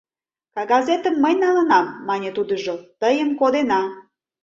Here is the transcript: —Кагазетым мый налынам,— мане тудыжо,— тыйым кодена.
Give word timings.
—Кагазетым 0.55 1.15
мый 1.23 1.33
налынам,— 1.43 1.85
мане 2.07 2.29
тудыжо,— 2.37 2.75
тыйым 3.01 3.29
кодена. 3.39 3.81